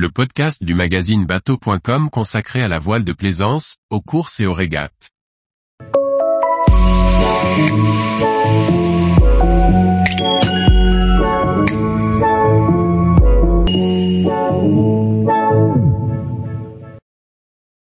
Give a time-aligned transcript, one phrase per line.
[0.00, 4.54] le podcast du magazine bateau.com consacré à la voile de plaisance, aux courses et aux
[4.54, 5.10] régates.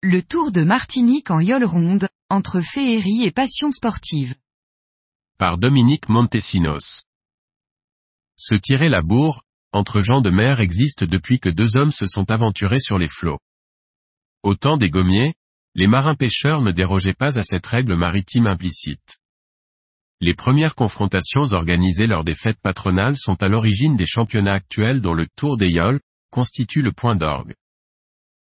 [0.00, 4.36] Le Tour de Martinique en yole ronde, entre féerie et passion sportive.
[5.38, 7.02] Par Dominique Montesinos.
[8.36, 9.42] Se tirer la bourre,
[9.76, 13.38] entre gens de mer existe depuis que deux hommes se sont aventurés sur les flots.
[14.42, 15.34] Au temps des gommiers,
[15.74, 19.18] les marins pêcheurs ne dérogeaient pas à cette règle maritime implicite.
[20.22, 25.12] Les premières confrontations organisées lors des fêtes patronales sont à l'origine des championnats actuels dont
[25.12, 26.00] le Tour des Yoles
[26.30, 27.54] constitue le point d'orgue.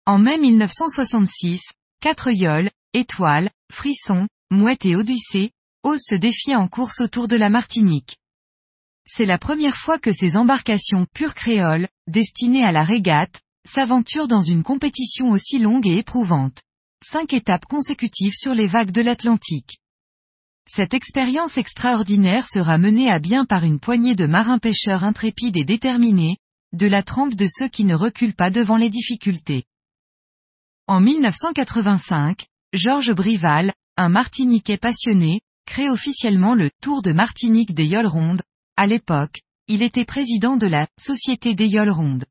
[0.05, 1.62] En mai 1966,
[1.99, 5.52] quatre yoles, étoiles, frissons, mouettes et odyssées,
[5.84, 8.16] osent se défier en course autour de la Martinique.
[9.09, 14.41] C'est la première fois que ces embarcations pures créoles, destinées à la régate, s'aventurent dans
[14.41, 16.63] une compétition aussi longue et éprouvante.
[17.03, 19.79] Cinq étapes consécutives sur les vagues de l'Atlantique.
[20.70, 25.63] Cette expérience extraordinaire sera menée à bien par une poignée de marins pêcheurs intrépides et
[25.63, 26.37] déterminés,
[26.73, 29.63] de la trempe de ceux qui ne reculent pas devant les difficultés.
[30.87, 38.07] En 1985, Georges Brival, un Martiniquais passionné, crée officiellement le Tour de Martinique des Yoles
[38.07, 38.41] Rondes.
[38.79, 42.25] À l'époque, il était président de la Société des Yoles Rondes.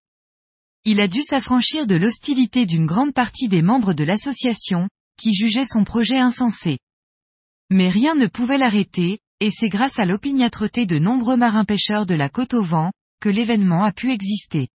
[0.85, 5.65] Il a dû s'affranchir de l'hostilité d'une grande partie des membres de l'association, qui jugeaient
[5.65, 6.79] son projet insensé.
[7.69, 12.15] Mais rien ne pouvait l'arrêter, et c'est grâce à l'opiniâtreté de nombreux marins pêcheurs de
[12.15, 14.69] la côte au vent, que l'événement a pu exister.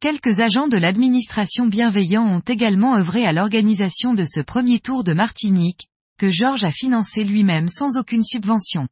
[0.00, 5.12] Quelques agents de l'administration bienveillants ont également œuvré à l'organisation de ce premier tour de
[5.12, 8.88] Martinique, que Georges a financé lui-même sans aucune subvention.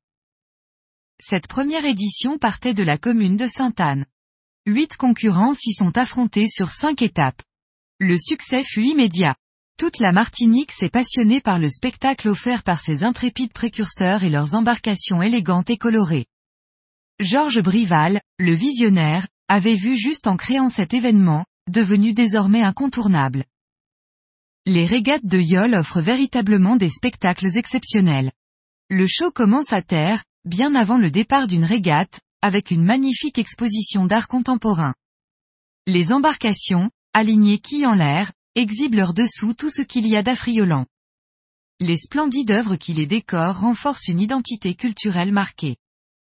[1.21, 4.07] Cette première édition partait de la commune de Sainte-Anne.
[4.67, 7.43] Huit concurrents s'y sont affrontés sur cinq étapes.
[7.99, 9.35] Le succès fut immédiat.
[9.79, 14.55] Toute la Martinique s'est passionnée par le spectacle offert par ces intrépides précurseurs et leurs
[14.55, 16.27] embarcations élégantes et colorées.
[17.21, 23.45] Georges Brival, le visionnaire, avait vu juste en créant cet événement, devenu désormais incontournable.
[24.67, 28.33] Les régates de Yole offrent véritablement des spectacles exceptionnels.
[28.91, 34.07] Le show commence à terre, bien avant le départ d'une régate, avec une magnifique exposition
[34.07, 34.95] d'art contemporain.
[35.87, 40.87] Les embarcations, alignées quilles en l'air, exhibent leur dessous tout ce qu'il y a d'affriolant.
[41.81, 45.77] Les splendides œuvres qui les décorent renforcent une identité culturelle marquée.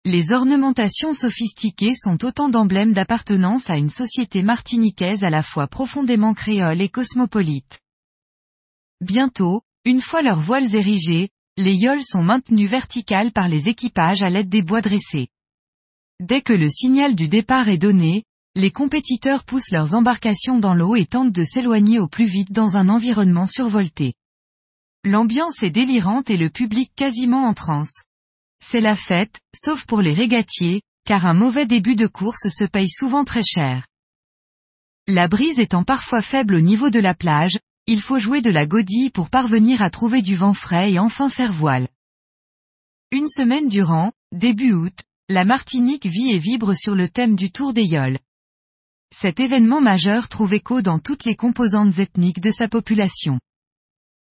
[0.04, 6.32] Les ornementations sophistiquées sont autant d'emblèmes d'appartenance à une société martiniquaise à la fois profondément
[6.32, 7.80] créole et cosmopolite.
[9.00, 14.28] Bientôt, une fois leurs voiles érigées, les yoles sont maintenues verticales par les équipages à
[14.28, 15.28] l'aide des bois dressés.
[16.20, 18.24] Dès que le signal du départ est donné,
[18.54, 22.76] les compétiteurs poussent leurs embarcations dans l'eau et tentent de s'éloigner au plus vite dans
[22.76, 24.14] un environnement survolté.
[25.04, 28.02] L'ambiance est délirante et le public quasiment en transe.
[28.64, 32.88] C'est la fête, sauf pour les régatiers, car un mauvais début de course se paye
[32.88, 33.86] souvent très cher.
[35.06, 38.66] La brise étant parfois faible au niveau de la plage, il faut jouer de la
[38.66, 41.88] godille pour parvenir à trouver du vent frais et enfin faire voile.
[43.12, 47.72] Une semaine durant, début août, la Martinique vit et vibre sur le thème du Tour
[47.72, 48.18] des Yoles.
[49.14, 53.38] Cet événement majeur trouve écho dans toutes les composantes ethniques de sa population.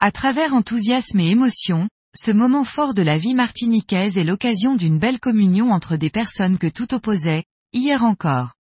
[0.01, 4.99] À travers enthousiasme et émotion, ce moment fort de la vie martiniquaise est l'occasion d'une
[4.99, 8.54] belle communion entre des personnes que tout opposait, hier encore.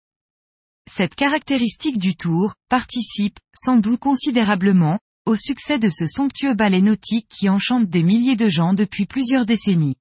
[0.90, 7.28] Cette caractéristique du tour, participe, sans doute considérablement, au succès de ce somptueux ballet nautique
[7.28, 9.96] qui enchante des milliers de gens depuis plusieurs décennies.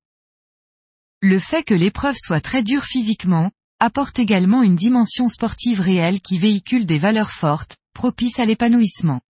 [1.21, 3.49] Le fait que l'épreuve soit très dure physiquement,
[3.79, 9.21] apporte également une dimension sportive réelle qui véhicule des valeurs fortes, propices à l'épanouissement.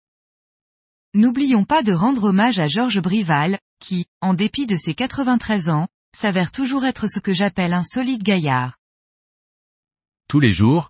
[1.13, 5.87] N'oublions pas de rendre hommage à Georges Brival, qui, en dépit de ses 93 ans,
[6.15, 8.77] s'avère toujours être ce que j'appelle un solide gaillard.
[10.27, 10.89] Tous les jours,